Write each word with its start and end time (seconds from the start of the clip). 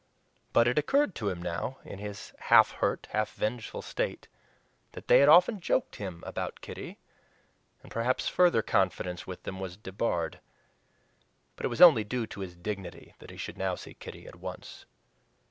But 0.51 0.67
it 0.67 0.79
occurred 0.79 1.13
to 1.13 1.29
him 1.29 1.43
now, 1.43 1.77
in 1.85 1.99
his 1.99 2.33
half 2.39 2.71
hurt, 2.71 3.07
half 3.11 3.35
vengeful 3.35 3.83
state, 3.83 4.27
that 4.93 5.07
they 5.07 5.19
had 5.19 5.29
often 5.29 5.59
joked 5.59 5.97
him 5.97 6.23
about 6.25 6.59
Kitty, 6.59 6.97
and 7.83 7.91
perhaps 7.91 8.27
further 8.27 8.63
confidence 8.63 9.27
with 9.27 9.43
them 9.43 9.59
was 9.59 9.77
debarred. 9.77 10.39
And 11.59 11.65
it 11.65 11.67
was 11.67 11.81
only 11.81 12.03
due 12.03 12.25
to 12.25 12.39
his 12.39 12.55
dignity 12.55 13.13
that 13.19 13.29
he 13.29 13.37
should 13.37 13.59
now 13.59 13.75
see 13.75 13.93
Kitty 13.93 14.25
at 14.25 14.37
once. 14.37 14.87